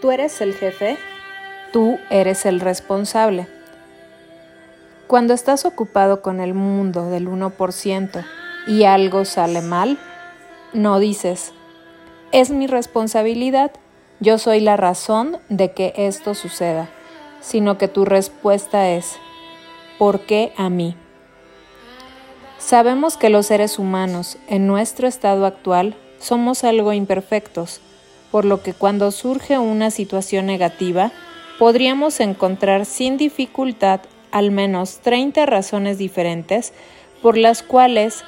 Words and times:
¿Tú 0.00 0.10
eres 0.10 0.42
el 0.42 0.54
jefe? 0.54 0.98
Tú 1.72 1.98
eres 2.10 2.44
el 2.44 2.60
responsable. 2.60 3.48
Cuando 5.06 5.32
estás 5.32 5.64
ocupado 5.64 6.20
con 6.20 6.40
el 6.40 6.52
mundo 6.52 7.08
del 7.08 7.28
1% 7.28 8.24
y 8.66 8.84
algo 8.84 9.24
sale 9.24 9.62
mal, 9.62 9.98
no 10.74 10.98
dices, 10.98 11.52
es 12.30 12.50
mi 12.50 12.66
responsabilidad, 12.66 13.70
yo 14.20 14.36
soy 14.36 14.60
la 14.60 14.76
razón 14.76 15.38
de 15.48 15.72
que 15.72 15.94
esto 15.96 16.34
suceda, 16.34 16.90
sino 17.40 17.78
que 17.78 17.88
tu 17.88 18.04
respuesta 18.04 18.90
es, 18.90 19.16
¿por 19.98 20.20
qué 20.20 20.52
a 20.58 20.68
mí? 20.68 20.94
Sabemos 22.58 23.16
que 23.16 23.30
los 23.30 23.46
seres 23.46 23.78
humanos, 23.78 24.36
en 24.48 24.66
nuestro 24.66 25.06
estado 25.06 25.46
actual, 25.46 25.96
somos 26.18 26.64
algo 26.64 26.92
imperfectos, 26.92 27.80
por 28.36 28.44
lo 28.44 28.62
que 28.62 28.74
cuando 28.74 29.12
surge 29.12 29.58
una 29.58 29.90
situación 29.90 30.44
negativa, 30.44 31.10
podríamos 31.58 32.20
encontrar 32.20 32.84
sin 32.84 33.16
dificultad 33.16 34.00
al 34.30 34.50
menos 34.50 34.98
30 34.98 35.46
razones 35.46 35.96
diferentes 35.96 36.74
por 37.22 37.38
las 37.38 37.62
cuales 37.62 38.24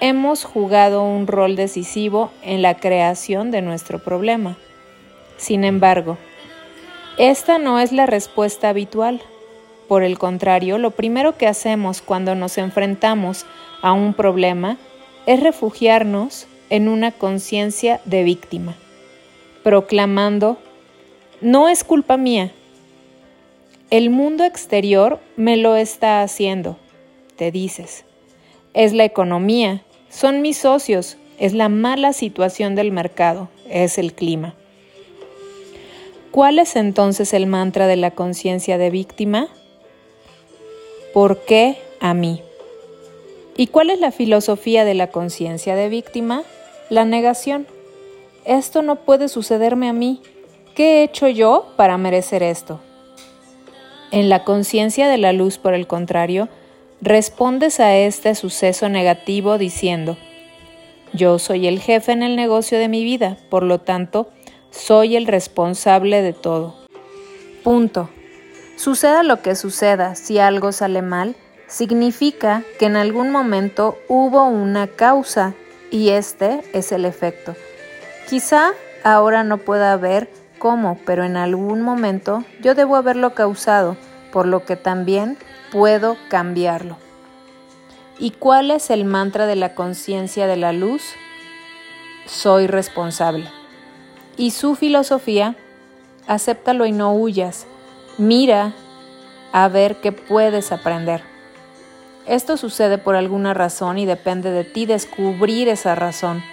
hemos 0.00 0.44
jugado 0.44 1.02
un 1.02 1.26
rol 1.26 1.56
decisivo 1.56 2.30
en 2.40 2.62
la 2.62 2.78
creación 2.78 3.50
de 3.50 3.60
nuestro 3.60 3.98
problema. 3.98 4.56
Sin 5.36 5.64
embargo, 5.64 6.16
esta 7.18 7.58
no 7.58 7.80
es 7.80 7.92
la 7.92 8.06
respuesta 8.06 8.70
habitual. 8.70 9.20
Por 9.88 10.04
el 10.04 10.18
contrario, 10.18 10.78
lo 10.78 10.92
primero 10.92 11.36
que 11.36 11.46
hacemos 11.46 12.00
cuando 12.00 12.34
nos 12.34 12.56
enfrentamos 12.56 13.44
a 13.82 13.92
un 13.92 14.14
problema 14.14 14.78
es 15.26 15.38
refugiarnos 15.40 16.46
en 16.70 16.88
una 16.88 17.12
conciencia 17.12 18.00
de 18.06 18.22
víctima, 18.22 18.74
proclamando, 19.62 20.58
no 21.40 21.68
es 21.68 21.84
culpa 21.84 22.16
mía, 22.16 22.52
el 23.90 24.10
mundo 24.10 24.44
exterior 24.44 25.18
me 25.36 25.56
lo 25.56 25.74
está 25.74 26.22
haciendo, 26.22 26.76
te 27.34 27.50
dices. 27.50 28.04
Es 28.72 28.92
la 28.92 29.04
economía, 29.04 29.82
son 30.08 30.42
mis 30.42 30.58
socios, 30.58 31.16
es 31.40 31.54
la 31.54 31.68
mala 31.68 32.12
situación 32.12 32.76
del 32.76 32.92
mercado, 32.92 33.48
es 33.68 33.98
el 33.98 34.12
clima. 34.12 34.54
¿Cuál 36.30 36.60
es 36.60 36.76
entonces 36.76 37.34
el 37.34 37.48
mantra 37.48 37.88
de 37.88 37.96
la 37.96 38.12
conciencia 38.12 38.78
de 38.78 38.90
víctima? 38.90 39.48
¿Por 41.12 41.40
qué 41.40 41.76
a 41.98 42.14
mí? 42.14 42.42
¿Y 43.56 43.66
cuál 43.66 43.90
es 43.90 43.98
la 43.98 44.12
filosofía 44.12 44.84
de 44.84 44.94
la 44.94 45.08
conciencia 45.08 45.74
de 45.74 45.88
víctima? 45.88 46.44
La 46.90 47.04
negación. 47.04 47.66
Esto 48.44 48.82
no 48.82 48.96
puede 48.96 49.28
sucederme 49.28 49.88
a 49.88 49.92
mí. 49.92 50.22
¿Qué 50.74 51.00
he 51.00 51.02
hecho 51.04 51.28
yo 51.28 51.72
para 51.76 51.98
merecer 51.98 52.42
esto? 52.42 52.80
En 54.12 54.28
la 54.28 54.44
conciencia 54.44 55.08
de 55.08 55.18
la 55.18 55.32
luz, 55.32 55.58
por 55.58 55.74
el 55.74 55.86
contrario, 55.86 56.48
respondes 57.00 57.80
a 57.80 57.96
este 57.96 58.34
suceso 58.34 58.88
negativo 58.88 59.58
diciendo, 59.58 60.16
yo 61.12 61.38
soy 61.38 61.66
el 61.66 61.80
jefe 61.80 62.12
en 62.12 62.22
el 62.22 62.36
negocio 62.36 62.78
de 62.78 62.88
mi 62.88 63.04
vida, 63.04 63.36
por 63.50 63.62
lo 63.62 63.80
tanto, 63.80 64.28
soy 64.70 65.16
el 65.16 65.26
responsable 65.26 66.22
de 66.22 66.32
todo. 66.32 66.76
Punto. 67.62 68.08
Suceda 68.76 69.22
lo 69.22 69.42
que 69.42 69.56
suceda, 69.56 70.14
si 70.14 70.38
algo 70.38 70.72
sale 70.72 71.02
mal, 71.02 71.36
significa 71.66 72.64
que 72.78 72.86
en 72.86 72.96
algún 72.96 73.30
momento 73.30 73.98
hubo 74.08 74.44
una 74.46 74.86
causa 74.86 75.54
y 75.90 76.10
este 76.10 76.62
es 76.72 76.90
el 76.92 77.04
efecto. 77.04 77.54
Quizá 78.30 78.74
ahora 79.02 79.42
no 79.42 79.58
pueda 79.58 79.96
ver 79.96 80.30
cómo, 80.60 81.00
pero 81.04 81.24
en 81.24 81.36
algún 81.36 81.82
momento 81.82 82.44
yo 82.62 82.76
debo 82.76 82.94
haberlo 82.94 83.34
causado, 83.34 83.96
por 84.30 84.46
lo 84.46 84.64
que 84.64 84.76
también 84.76 85.36
puedo 85.72 86.16
cambiarlo. 86.28 86.96
¿Y 88.20 88.30
cuál 88.30 88.70
es 88.70 88.90
el 88.90 89.04
mantra 89.04 89.46
de 89.46 89.56
la 89.56 89.74
conciencia 89.74 90.46
de 90.46 90.56
la 90.56 90.72
luz? 90.72 91.02
Soy 92.24 92.68
responsable. 92.68 93.50
Y 94.36 94.52
su 94.52 94.76
filosofía, 94.76 95.56
acéptalo 96.28 96.86
y 96.86 96.92
no 96.92 97.12
huyas. 97.12 97.66
Mira 98.16 98.74
a 99.50 99.66
ver 99.66 99.96
qué 99.96 100.12
puedes 100.12 100.70
aprender. 100.70 101.24
Esto 102.28 102.56
sucede 102.56 102.96
por 102.96 103.16
alguna 103.16 103.54
razón 103.54 103.98
y 103.98 104.06
depende 104.06 104.52
de 104.52 104.62
ti 104.62 104.86
descubrir 104.86 105.68
esa 105.68 105.96
razón. 105.96 106.44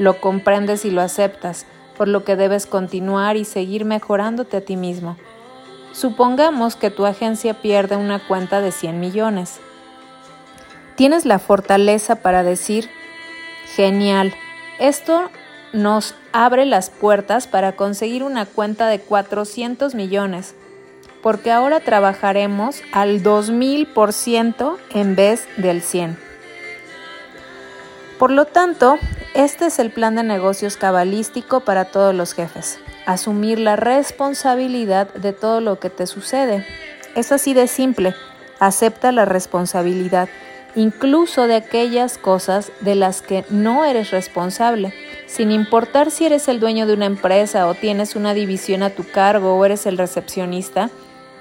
Lo 0.00 0.18
comprendes 0.18 0.86
y 0.86 0.90
lo 0.90 1.02
aceptas 1.02 1.66
por 1.98 2.08
lo 2.08 2.24
que 2.24 2.34
debes 2.34 2.64
continuar 2.64 3.36
y 3.36 3.44
seguir 3.44 3.84
mejorándote 3.84 4.56
a 4.56 4.60
ti 4.62 4.74
mismo. 4.74 5.18
Supongamos 5.92 6.74
que 6.74 6.90
tu 6.90 7.04
agencia 7.04 7.60
pierde 7.60 7.96
una 7.96 8.26
cuenta 8.26 8.62
de 8.62 8.72
100 8.72 8.98
millones. 8.98 9.60
Tienes 10.96 11.26
la 11.26 11.38
fortaleza 11.38 12.16
para 12.16 12.42
decir, 12.42 12.88
genial, 13.76 14.32
esto 14.78 15.30
nos 15.74 16.14
abre 16.32 16.64
las 16.64 16.88
puertas 16.88 17.46
para 17.46 17.72
conseguir 17.76 18.22
una 18.22 18.46
cuenta 18.46 18.86
de 18.86 19.00
400 19.00 19.94
millones, 19.94 20.54
porque 21.22 21.52
ahora 21.52 21.80
trabajaremos 21.80 22.80
al 22.92 23.22
2000% 23.22 24.78
en 24.94 25.14
vez 25.14 25.46
del 25.58 25.82
100%. 25.82 26.16
Por 28.18 28.30
lo 28.30 28.46
tanto, 28.46 28.98
este 29.34 29.66
es 29.66 29.78
el 29.78 29.90
plan 29.90 30.16
de 30.16 30.24
negocios 30.24 30.76
cabalístico 30.76 31.60
para 31.60 31.84
todos 31.84 32.14
los 32.14 32.34
jefes. 32.34 32.80
Asumir 33.06 33.60
la 33.60 33.76
responsabilidad 33.76 35.12
de 35.14 35.32
todo 35.32 35.60
lo 35.60 35.78
que 35.78 35.88
te 35.88 36.06
sucede. 36.06 36.66
Es 37.14 37.30
así 37.30 37.54
de 37.54 37.68
simple. 37.68 38.14
Acepta 38.58 39.12
la 39.12 39.24
responsabilidad, 39.24 40.28
incluso 40.74 41.46
de 41.46 41.54
aquellas 41.54 42.18
cosas 42.18 42.72
de 42.80 42.96
las 42.96 43.22
que 43.22 43.44
no 43.50 43.84
eres 43.84 44.10
responsable. 44.10 44.92
Sin 45.26 45.52
importar 45.52 46.10
si 46.10 46.26
eres 46.26 46.48
el 46.48 46.58
dueño 46.58 46.86
de 46.86 46.94
una 46.94 47.06
empresa 47.06 47.68
o 47.68 47.74
tienes 47.74 48.16
una 48.16 48.34
división 48.34 48.82
a 48.82 48.90
tu 48.90 49.04
cargo 49.04 49.54
o 49.54 49.64
eres 49.64 49.86
el 49.86 49.96
recepcionista, 49.96 50.90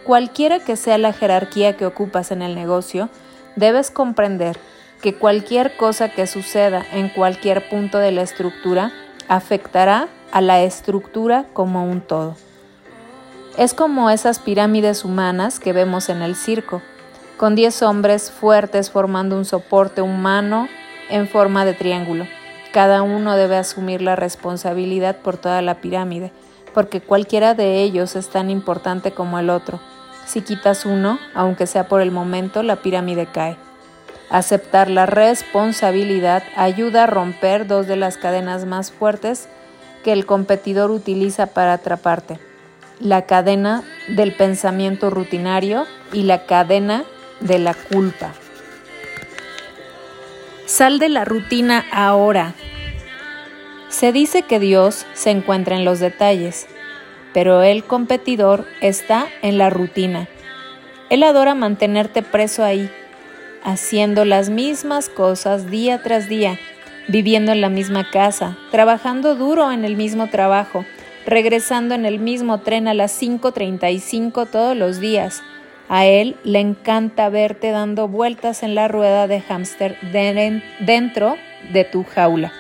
cualquiera 0.03 0.59
que 0.59 0.75
sea 0.75 1.00
la 1.00 1.11
jerarquía 1.11 1.75
que 1.75 1.88
ocupas 1.88 2.31
en 2.31 2.44
el 2.44 2.53
negocio, 2.53 3.09
debes 3.56 3.89
comprender 3.89 4.57
que 5.02 5.16
cualquier 5.16 5.78
cosa 5.78 6.10
que 6.10 6.28
suceda 6.28 6.86
en 6.92 7.10
cualquier 7.10 7.70
punto 7.70 8.00
de 8.00 8.12
la 8.12 8.22
estructura 8.22 8.92
afectará 9.28 10.10
a 10.32 10.42
la 10.42 10.62
estructura 10.62 11.46
como 11.54 11.86
un 11.86 12.02
todo. 12.02 12.36
Es 13.58 13.74
como 13.74 14.10
esas 14.10 14.40
pirámides 14.40 15.06
humanas 15.06 15.60
que 15.60 15.74
vemos 15.74 16.10
en 16.10 16.22
el 16.22 16.36
circo, 16.36 16.82
con 17.38 17.56
10 17.56 17.82
hombres 17.84 18.32
fuertes 18.32 18.92
formando 18.92 19.38
un 19.38 19.46
soporte 19.46 20.02
humano 20.02 20.68
en 21.10 21.28
forma 21.28 21.66
de 21.66 21.74
triángulo. 21.74 22.28
Cada 22.74 23.02
uno 23.02 23.36
debe 23.36 23.58
asumir 23.58 24.02
la 24.02 24.16
responsabilidad 24.16 25.18
por 25.18 25.38
toda 25.38 25.62
la 25.62 25.76
pirámide, 25.76 26.31
porque 26.74 27.02
cualquiera 27.02 27.54
de 27.54 27.81
ellos 27.81 28.16
es 28.16 28.30
tan 28.30 28.50
importante 28.50 29.12
como 29.12 29.40
el 29.40 29.50
otro. 29.50 29.80
Si 30.26 30.42
quitas 30.42 30.86
uno, 30.86 31.18
aunque 31.34 31.66
sea 31.66 31.88
por 31.88 32.02
el 32.02 32.12
momento, 32.12 32.62
la 32.62 32.76
pirámide 32.78 33.26
cae. 33.26 33.58
Aceptar 34.29 34.91
la 34.91 35.07
responsabilidad 35.07 36.44
ayuda 36.56 37.06
a 37.06 37.07
romper 37.07 37.66
dos 37.66 37.88
de 37.88 37.95
las 37.95 38.17
cadenas 38.17 38.66
más 38.66 38.91
fuertes 38.91 39.50
que 40.03 40.13
el 40.13 40.28
competidor 40.28 40.91
utiliza 40.91 41.47
para 41.47 41.73
atraparte. 41.73 42.39
La 43.00 43.23
cadena 43.23 43.84
del 44.07 44.34
pensamiento 44.34 45.09
rutinario 45.09 45.88
y 46.13 46.23
la 46.23 46.45
cadena 46.45 47.06
de 47.39 47.57
la 47.57 47.73
culpa. 47.73 48.34
Sal 50.68 51.00
de 51.00 51.09
la 51.09 51.25
rutina 51.25 51.85
ahora. 51.91 52.53
Se 53.88 54.12
dice 54.12 54.44
que 54.44 54.59
Dios 54.59 55.07
se 55.13 55.31
encuentra 55.31 55.75
en 55.75 55.85
los 55.85 56.00
detalles, 56.00 56.68
pero 57.33 57.63
el 57.63 57.83
competidor 57.83 58.68
está 58.80 59.25
en 59.42 59.57
la 59.57 59.71
rutina. 59.71 60.27
Él 61.09 61.24
adora 61.24 61.56
mantenerte 61.56 62.21
preso 62.21 62.63
ahí 62.63 62.92
haciendo 63.63 64.25
las 64.25 64.50
mismas 64.50 65.09
cosas 65.09 65.69
día 65.69 66.01
tras 66.01 66.29
día, 66.29 66.57
viviendo 67.07 67.51
en 67.51 67.61
la 67.61 67.69
misma 67.69 68.09
casa, 68.09 68.57
trabajando 68.71 69.35
duro 69.35 69.71
en 69.71 69.85
el 69.85 69.95
mismo 69.95 70.27
trabajo, 70.27 70.85
regresando 71.25 71.95
en 71.95 72.06
el 72.06 72.19
mismo 72.19 72.59
tren 72.61 72.88
a 72.88 72.94
las 72.94 73.21
5.35 73.21 74.50
todos 74.50 74.75
los 74.75 75.00
días. 75.00 75.41
A 75.88 76.06
él 76.06 76.35
le 76.44 76.59
encanta 76.59 77.29
verte 77.29 77.71
dando 77.71 78.07
vueltas 78.07 78.61
en 78.61 78.75
la 78.75 78.88
rueda 78.88 79.27
de 79.27 79.41
hámster 79.41 79.97
dentro 80.79 81.35
de 81.73 81.83
tu 81.83 82.03
jaula. 82.03 82.53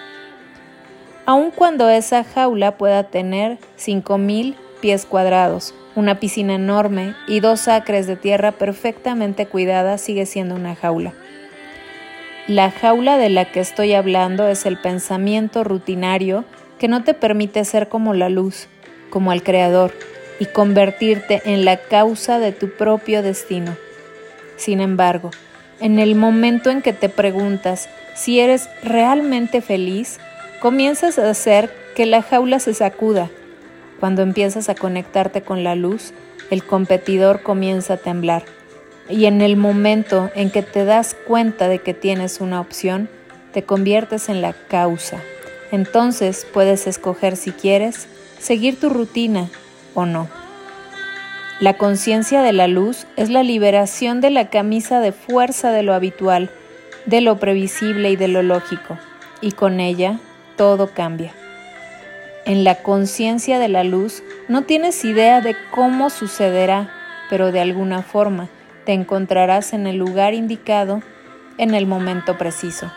Aun 1.25 1.51
cuando 1.51 1.89
esa 1.89 2.23
jaula 2.23 2.77
pueda 2.77 3.03
tener 3.03 3.59
5.000 3.77 4.55
pies 4.81 5.05
cuadrados, 5.05 5.75
una 5.95 6.19
piscina 6.19 6.55
enorme 6.55 7.15
y 7.27 7.39
dos 7.39 7.67
acres 7.67 8.07
de 8.07 8.15
tierra 8.15 8.51
perfectamente 8.51 9.45
cuidada 9.45 9.97
sigue 9.97 10.25
siendo 10.25 10.55
una 10.55 10.75
jaula. 10.75 11.13
La 12.47 12.71
jaula 12.71 13.17
de 13.17 13.29
la 13.29 13.45
que 13.45 13.59
estoy 13.59 13.93
hablando 13.93 14.47
es 14.47 14.65
el 14.65 14.77
pensamiento 14.77 15.63
rutinario 15.63 16.45
que 16.79 16.87
no 16.87 17.03
te 17.03 17.13
permite 17.13 17.63
ser 17.65 17.89
como 17.89 18.13
la 18.13 18.29
luz, 18.29 18.67
como 19.09 19.31
al 19.31 19.43
Creador 19.43 19.93
y 20.39 20.45
convertirte 20.45 21.41
en 21.45 21.65
la 21.65 21.77
causa 21.77 22.39
de 22.39 22.51
tu 22.51 22.71
propio 22.71 23.21
destino. 23.21 23.75
Sin 24.55 24.81
embargo, 24.81 25.31
en 25.79 25.99
el 25.99 26.15
momento 26.15 26.69
en 26.69 26.81
que 26.81 26.93
te 26.93 27.09
preguntas 27.09 27.89
si 28.15 28.39
eres 28.39 28.69
realmente 28.83 29.61
feliz, 29.61 30.19
comienzas 30.59 31.19
a 31.19 31.29
hacer 31.29 31.71
que 31.95 32.05
la 32.05 32.21
jaula 32.21 32.59
se 32.59 32.73
sacuda. 32.73 33.29
Cuando 33.99 34.21
empiezas 34.21 34.69
a 34.69 34.75
conectarte 34.75 35.41
con 35.41 35.63
la 35.63 35.75
luz, 35.75 36.13
el 36.49 36.63
competidor 36.63 37.41
comienza 37.41 37.95
a 37.95 37.97
temblar. 37.97 38.43
Y 39.09 39.25
en 39.25 39.41
el 39.41 39.57
momento 39.57 40.29
en 40.35 40.51
que 40.51 40.61
te 40.61 40.85
das 40.85 41.15
cuenta 41.27 41.67
de 41.67 41.79
que 41.79 41.93
tienes 41.93 42.39
una 42.39 42.61
opción, 42.61 43.09
te 43.51 43.63
conviertes 43.63 44.29
en 44.29 44.41
la 44.41 44.53
causa. 44.53 45.19
Entonces 45.71 46.47
puedes 46.51 46.87
escoger 46.87 47.35
si 47.35 47.51
quieres 47.51 48.07
seguir 48.39 48.79
tu 48.79 48.89
rutina 48.89 49.49
o 49.93 50.05
no. 50.05 50.29
La 51.59 51.73
conciencia 51.73 52.41
de 52.41 52.53
la 52.53 52.67
luz 52.67 53.05
es 53.17 53.29
la 53.29 53.43
liberación 53.43 54.21
de 54.21 54.29
la 54.29 54.49
camisa 54.49 55.01
de 55.01 55.11
fuerza 55.11 55.71
de 55.71 55.83
lo 55.83 55.93
habitual, 55.93 56.49
de 57.05 57.19
lo 57.19 57.37
previsible 57.37 58.11
y 58.11 58.15
de 58.15 58.29
lo 58.29 58.43
lógico, 58.43 58.97
y 59.41 59.51
con 59.51 59.81
ella 59.81 60.19
todo 60.55 60.91
cambia. 60.93 61.33
En 62.49 62.63
la 62.63 62.81
conciencia 62.81 63.59
de 63.59 63.67
la 63.67 63.83
luz 63.83 64.23
no 64.47 64.63
tienes 64.63 65.05
idea 65.05 65.39
de 65.39 65.55
cómo 65.69 66.09
sucederá, 66.09 66.89
pero 67.29 67.51
de 67.51 67.59
alguna 67.59 68.01
forma 68.01 68.49
te 68.87 68.93
encontrarás 68.93 69.71
en 69.73 69.85
el 69.85 69.97
lugar 69.97 70.33
indicado 70.33 71.03
en 71.59 71.75
el 71.75 71.85
momento 71.85 72.39
preciso. 72.39 72.91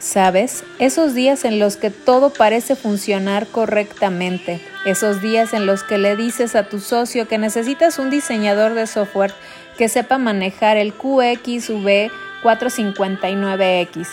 ¿Sabes? 0.00 0.64
Esos 0.80 1.14
días 1.14 1.44
en 1.44 1.60
los 1.60 1.76
que 1.76 1.90
todo 1.90 2.30
parece 2.30 2.74
funcionar 2.74 3.46
correctamente, 3.46 4.60
esos 4.84 5.22
días 5.22 5.54
en 5.54 5.64
los 5.64 5.84
que 5.84 5.96
le 5.96 6.16
dices 6.16 6.56
a 6.56 6.64
tu 6.64 6.80
socio 6.80 7.28
que 7.28 7.38
necesitas 7.38 8.00
un 8.00 8.10
diseñador 8.10 8.74
de 8.74 8.88
software 8.88 9.32
que 9.76 9.88
sepa 9.88 10.18
manejar 10.18 10.76
el 10.76 10.92
QXV 10.92 12.10
459X, 12.42 14.08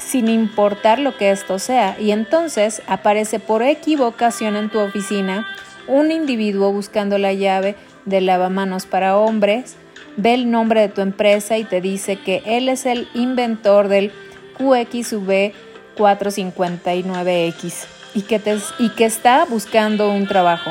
sin 0.00 0.28
importar 0.28 0.98
lo 0.98 1.16
que 1.16 1.30
esto 1.30 1.58
sea, 1.58 1.96
y 2.00 2.10
entonces 2.10 2.82
aparece 2.86 3.38
por 3.38 3.62
equivocación 3.62 4.56
en 4.56 4.70
tu 4.70 4.80
oficina 4.80 5.46
un 5.86 6.10
individuo 6.10 6.72
buscando 6.72 7.18
la 7.18 7.32
llave 7.32 7.76
de 8.06 8.20
lavamanos 8.20 8.86
para 8.86 9.16
hombres, 9.16 9.76
ve 10.16 10.34
el 10.34 10.50
nombre 10.50 10.80
de 10.80 10.88
tu 10.88 11.00
empresa 11.00 11.58
y 11.58 11.64
te 11.64 11.80
dice 11.80 12.16
que 12.16 12.42
él 12.46 12.68
es 12.68 12.86
el 12.86 13.08
inventor 13.14 13.88
del 13.88 14.12
QXV 14.56 15.52
459X 15.96 17.84
y 18.14 18.22
que, 18.22 18.58
y 18.78 18.88
que 18.90 19.04
está 19.04 19.44
buscando 19.44 20.10
un 20.10 20.26
trabajo. 20.26 20.70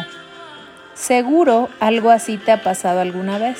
Seguro 0.93 1.69
algo 1.79 2.09
así 2.09 2.37
te 2.37 2.51
ha 2.51 2.61
pasado 2.61 2.99
alguna 2.99 3.37
vez. 3.37 3.57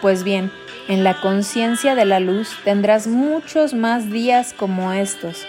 Pues 0.00 0.24
bien, 0.24 0.50
en 0.88 1.04
la 1.04 1.20
conciencia 1.20 1.94
de 1.94 2.04
la 2.04 2.20
luz 2.20 2.56
tendrás 2.64 3.06
muchos 3.06 3.74
más 3.74 4.10
días 4.10 4.54
como 4.56 4.92
estos 4.92 5.46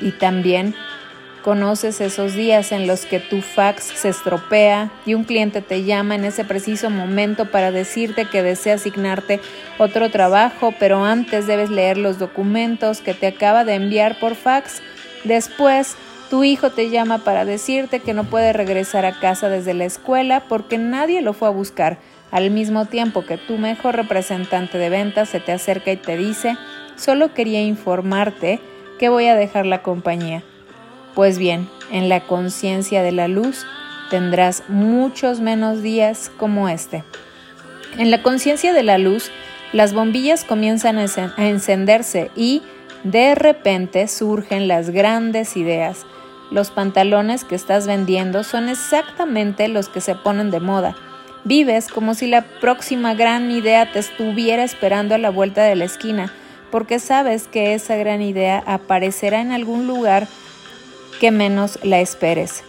y 0.00 0.12
también 0.12 0.74
Conoces 1.48 2.00
esos 2.00 2.34
días 2.34 2.72
en 2.72 2.86
los 2.86 3.06
que 3.06 3.20
tu 3.20 3.40
fax 3.40 3.84
se 3.84 4.08
estropea 4.08 4.90
y 5.06 5.14
un 5.14 5.22
cliente 5.22 5.62
te 5.62 5.84
llama 5.84 6.16
en 6.16 6.24
ese 6.24 6.44
preciso 6.44 6.90
momento 6.90 7.50
para 7.50 7.70
decirte 7.70 8.24
que 8.24 8.42
desea 8.42 8.74
asignarte 8.74 9.40
otro 9.78 10.10
trabajo, 10.10 10.74
pero 10.78 11.04
antes 11.04 11.46
debes 11.46 11.70
leer 11.70 11.96
los 11.96 12.18
documentos 12.18 13.00
que 13.00 13.14
te 13.14 13.28
acaba 13.28 13.64
de 13.64 13.76
enviar 13.76 14.18
por 14.18 14.34
fax. 14.34 14.82
Después, 15.22 15.96
tu 16.28 16.44
hijo 16.44 16.70
te 16.70 16.90
llama 16.90 17.18
para 17.18 17.44
decirte 17.44 18.00
que 18.00 18.14
no 18.14 18.24
puede 18.24 18.52
regresar 18.52 19.06
a 19.06 19.18
casa 19.18 19.48
desde 19.48 19.74
la 19.74 19.84
escuela 19.84 20.42
porque 20.48 20.76
nadie 20.76 21.22
lo 21.22 21.32
fue 21.32 21.48
a 21.48 21.52
buscar, 21.52 21.98
al 22.30 22.50
mismo 22.50 22.86
tiempo 22.86 23.24
que 23.24 23.38
tu 23.38 23.58
mejor 23.58 23.96
representante 23.96 24.78
de 24.78 24.90
ventas 24.90 25.28
se 25.28 25.40
te 25.40 25.52
acerca 25.52 25.92
y 25.92 25.96
te 25.96 26.16
dice, 26.16 26.56
solo 26.96 27.32
quería 27.34 27.62
informarte 27.62 28.60
que 28.98 29.08
voy 29.08 29.26
a 29.26 29.34
dejar 29.34 29.66
la 29.66 29.82
compañía. 29.82 30.42
Pues 31.14 31.38
bien, 31.38 31.68
en 31.90 32.08
la 32.08 32.20
conciencia 32.20 33.02
de 33.02 33.12
la 33.12 33.28
luz 33.28 33.66
tendrás 34.10 34.62
muchos 34.68 35.40
menos 35.40 35.82
días 35.82 36.30
como 36.36 36.68
este. 36.68 37.04
En 37.96 38.10
la 38.10 38.22
conciencia 38.22 38.72
de 38.72 38.82
la 38.82 38.98
luz, 38.98 39.30
las 39.72 39.92
bombillas 39.92 40.44
comienzan 40.44 40.98
a 40.98 41.48
encenderse 41.48 42.30
y 42.36 42.62
de 43.04 43.34
repente 43.34 44.08
surgen 44.08 44.68
las 44.68 44.90
grandes 44.90 45.56
ideas. 45.56 46.06
Los 46.50 46.70
pantalones 46.70 47.44
que 47.44 47.54
estás 47.54 47.86
vendiendo 47.86 48.44
son 48.44 48.68
exactamente 48.68 49.68
los 49.68 49.88
que 49.88 50.00
se 50.00 50.14
ponen 50.14 50.50
de 50.50 50.60
moda. 50.60 50.96
Vives 51.48 51.88
como 51.88 52.12
si 52.12 52.26
la 52.26 52.42
próxima 52.42 53.14
gran 53.14 53.50
idea 53.50 53.90
te 53.90 54.00
estuviera 54.00 54.64
esperando 54.64 55.14
a 55.14 55.18
la 55.18 55.30
vuelta 55.30 55.62
de 55.62 55.76
la 55.76 55.86
esquina, 55.86 56.30
porque 56.70 56.98
sabes 56.98 57.48
que 57.48 57.72
esa 57.72 57.96
gran 57.96 58.20
idea 58.20 58.62
aparecerá 58.66 59.40
en 59.40 59.52
algún 59.52 59.86
lugar 59.86 60.28
que 61.22 61.30
menos 61.30 61.78
la 61.82 62.00
esperes, 62.00 62.64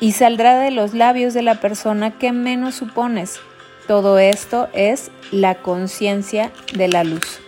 y 0.00 0.12
saldrá 0.12 0.58
de 0.58 0.72
los 0.72 0.94
labios 0.94 1.32
de 1.32 1.42
la 1.42 1.60
persona 1.60 2.18
que 2.18 2.32
menos 2.32 2.74
supones. 2.74 3.38
Todo 3.86 4.18
esto 4.18 4.68
es 4.72 5.12
la 5.30 5.54
conciencia 5.54 6.50
de 6.74 6.88
la 6.88 7.04
luz. 7.04 7.38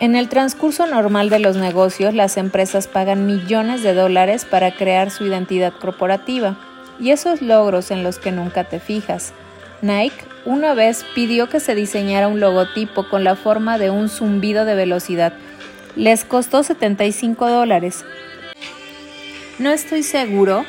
En 0.00 0.16
el 0.16 0.28
transcurso 0.28 0.86
normal 0.86 1.30
de 1.30 1.38
los 1.38 1.56
negocios, 1.56 2.12
las 2.12 2.36
empresas 2.36 2.88
pagan 2.88 3.24
millones 3.24 3.82
de 3.82 3.94
dólares 3.94 4.44
para 4.44 4.74
crear 4.74 5.10
su 5.10 5.24
identidad 5.24 5.72
corporativa 5.72 6.58
y 7.00 7.10
esos 7.10 7.42
logros 7.42 7.90
en 7.90 8.02
los 8.02 8.18
que 8.18 8.32
nunca 8.32 8.64
te 8.64 8.80
fijas. 8.80 9.32
Nike 9.82 10.16
una 10.44 10.74
vez 10.74 11.04
pidió 11.14 11.48
que 11.48 11.60
se 11.60 11.74
diseñara 11.74 12.28
un 12.28 12.40
logotipo 12.40 13.08
con 13.08 13.22
la 13.22 13.36
forma 13.36 13.78
de 13.78 13.90
un 13.90 14.08
zumbido 14.08 14.64
de 14.64 14.74
velocidad 14.74 15.34
les 15.98 16.24
costó 16.24 16.62
75 16.62 17.50
dólares. 17.50 18.04
No 19.58 19.70
estoy 19.70 20.04
seguro 20.04 20.64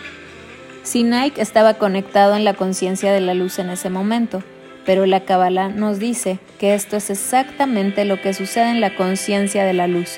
si 0.82 1.04
Nike 1.04 1.40
estaba 1.40 1.76
conectado 1.76 2.36
en 2.36 2.44
la 2.44 2.56
conciencia 2.56 3.14
de 3.14 3.22
la 3.22 3.36
luz 3.36 3.60
en 3.60 3.70
ese 3.70 3.92
momento, 3.92 4.42
pero 4.86 5.06
la 5.06 5.20
Kabbalah 5.20 5.70
nos 5.70 6.00
dice 6.00 6.40
que 6.58 6.74
esto 6.74 6.98
es 6.98 7.12
exactamente 7.12 8.06
lo 8.06 8.20
que 8.20 8.34
sucede 8.34 8.72
en 8.72 8.82
la 8.82 8.96
conciencia 8.96 9.64
de 9.66 9.74
la 9.74 9.88
luz. 9.88 10.18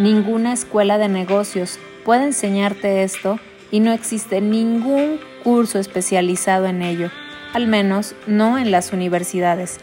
Ninguna 0.00 0.52
escuela 0.52 0.98
de 0.98 1.08
negocios 1.08 1.78
puede 2.04 2.24
enseñarte 2.24 3.04
esto 3.04 3.38
y 3.74 3.80
no 3.80 3.92
existe 3.92 4.40
ningún 4.40 5.18
curso 5.42 5.80
especializado 5.80 6.66
en 6.66 6.80
ello, 6.80 7.10
al 7.54 7.66
menos 7.66 8.14
no 8.28 8.56
en 8.56 8.70
las 8.70 8.92
universidades. 8.92 9.80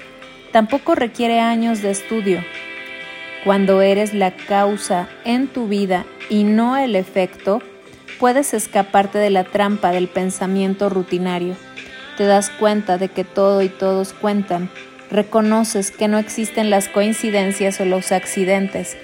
Tampoco 0.53 0.95
requiere 0.95 1.41
años 1.41 1.81
de 1.81 1.91
estudio, 1.91 2.41
cuando 3.43 3.81
eres 3.81 4.13
la 4.13 4.31
causa 4.31 5.09
en 5.25 5.49
tu 5.49 5.67
vida 5.67 6.05
y 6.29 6.45
no 6.45 6.77
el 6.77 6.95
efecto, 6.95 7.61
puedes 8.17 8.53
escaparte 8.53 9.17
de 9.17 9.29
la 9.29 9.43
trampa 9.43 9.91
del 9.91 10.07
pensamiento 10.07 10.87
rutinario. 10.87 11.57
Te 12.15 12.23
das 12.23 12.49
cuenta 12.49 12.97
de 12.97 13.09
que 13.09 13.25
todo 13.25 13.61
y 13.61 13.67
todos 13.67 14.13
cuentan. 14.13 14.69
Reconoces 15.09 15.91
que 15.91 16.07
no 16.07 16.17
existen 16.17 16.69
las 16.69 16.87
coincidencias 16.87 17.81
o 17.81 17.85
los 17.85 18.13
accidentes. 18.13 18.95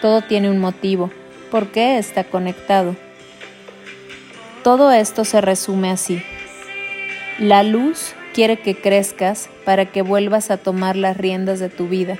Todo 0.00 0.22
tiene 0.22 0.50
un 0.50 0.58
motivo. 0.58 1.10
¿Por 1.50 1.72
qué 1.72 1.98
está 1.98 2.22
conectado? 2.22 2.94
Todo 4.66 4.90
esto 4.90 5.24
se 5.24 5.40
resume 5.40 5.92
así. 5.92 6.20
La 7.38 7.62
luz 7.62 8.14
quiere 8.34 8.56
que 8.56 8.74
crezcas 8.74 9.48
para 9.64 9.92
que 9.92 10.02
vuelvas 10.02 10.50
a 10.50 10.56
tomar 10.56 10.96
las 10.96 11.16
riendas 11.16 11.60
de 11.60 11.68
tu 11.68 11.86
vida 11.86 12.18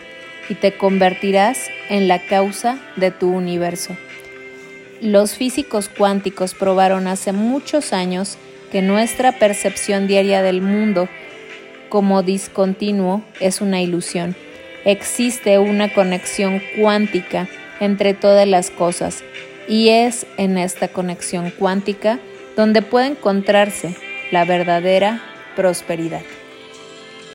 y 0.49 0.55
te 0.55 0.77
convertirás 0.77 1.59
en 1.89 2.07
la 2.07 2.25
causa 2.25 2.79
de 2.95 3.11
tu 3.11 3.33
universo. 3.33 3.97
Los 5.01 5.35
físicos 5.35 5.89
cuánticos 5.89 6.55
probaron 6.55 7.09
hace 7.09 7.33
muchos 7.33 7.93
años 7.93 8.39
que 8.71 8.81
nuestra 8.81 9.33
percepción 9.33 10.07
diaria 10.07 10.41
del 10.41 10.63
mundo 10.63 11.09
como 11.89 12.23
discontinuo 12.23 13.25
es 13.41 13.61
una 13.61 13.83
ilusión. 13.83 14.37
Existe 14.85 15.59
una 15.59 15.93
conexión 15.93 16.63
cuántica 16.79 17.49
entre 17.81 18.15
todas 18.15 18.47
las 18.47 18.71
cosas 18.71 19.25
y 19.67 19.89
es 19.89 20.29
en 20.37 20.59
esta 20.59 20.87
conexión 20.87 21.51
cuántica 21.51 22.21
donde 22.57 22.83
puede 22.83 23.07
encontrarse 23.09 23.95
la 24.31 24.45
verdadera 24.45 25.21
prosperidad. 25.55 26.23